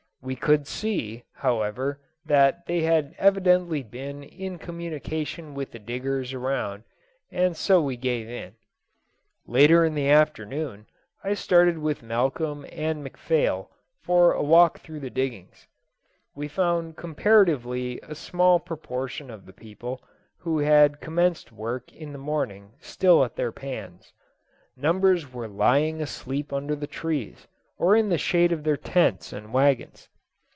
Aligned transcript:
We 0.23 0.35
could 0.35 0.67
see, 0.67 1.23
however, 1.33 1.99
that 2.27 2.67
they 2.67 2.81
had 2.81 3.15
evidently 3.17 3.81
been 3.81 4.21
in 4.21 4.59
communication 4.59 5.55
with 5.55 5.71
the 5.71 5.79
diggers 5.79 6.31
around, 6.31 6.83
and 7.31 7.57
so 7.57 7.81
we 7.81 7.97
gave 7.97 8.29
in. 8.29 8.53
Later 9.47 9.83
in 9.83 9.95
the 9.95 10.09
afternoon 10.11 10.85
I 11.23 11.33
started 11.33 11.79
with 11.79 12.03
Malcolm 12.03 12.67
and 12.71 13.03
McPhail 13.03 13.69
for 14.03 14.31
a 14.33 14.43
walk 14.43 14.77
through 14.81 14.99
the 14.99 15.09
diggings. 15.09 15.65
We 16.35 16.47
found 16.47 16.97
comparatively 16.97 17.99
a 18.03 18.13
small 18.13 18.59
proportion 18.59 19.31
of 19.31 19.47
the 19.47 19.53
people 19.53 20.03
who 20.37 20.59
had 20.59 21.01
commenced 21.01 21.51
work 21.51 21.91
in 21.91 22.11
the 22.11 22.19
morning 22.19 22.73
still 22.79 23.25
at 23.25 23.35
their 23.37 23.51
pans. 23.51 24.13
Numbers 24.77 25.33
were 25.33 25.47
lying 25.47 25.99
asleep 25.99 26.53
under 26.53 26.75
the 26.75 26.85
trees, 26.85 27.47
or 27.79 27.95
in 27.95 28.09
the 28.09 28.17
shade 28.19 28.51
of 28.51 28.63
their 28.63 28.77
tents 28.77 29.33
and 29.33 29.51
wagons. 29.51 30.07